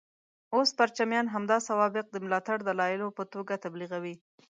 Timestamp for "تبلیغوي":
3.65-4.15